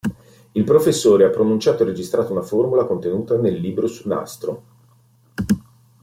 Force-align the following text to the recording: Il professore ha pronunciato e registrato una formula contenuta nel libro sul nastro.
Il 0.53 0.63
professore 0.63 1.25
ha 1.25 1.29
pronunciato 1.29 1.83
e 1.83 1.85
registrato 1.85 2.31
una 2.31 2.41
formula 2.41 2.85
contenuta 2.87 3.37
nel 3.37 3.59
libro 3.59 3.85
sul 3.85 4.07
nastro. 4.11 4.63